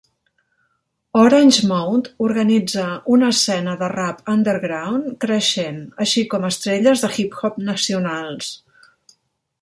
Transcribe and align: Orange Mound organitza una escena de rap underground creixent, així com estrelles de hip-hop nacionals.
Orange 1.23 1.65
Mound 1.71 2.09
organitza 2.29 2.85
una 3.17 3.29
escena 3.37 3.75
de 3.83 3.89
rap 3.93 4.33
underground 4.35 5.07
creixent, 5.27 5.79
així 6.07 6.25
com 6.33 6.49
estrelles 6.53 7.05
de 7.07 7.11
hip-hop 7.19 7.61
nacionals. 7.73 8.51